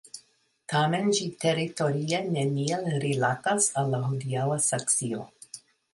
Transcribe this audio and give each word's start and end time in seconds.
Tamen 0.71 1.09
ĝi 1.17 1.27
teritorie 1.43 2.21
neniel 2.37 2.89
rilatas 3.05 3.69
al 3.83 3.93
la 3.95 4.01
hodiaŭa 4.07 4.59
Saksio. 4.71 5.29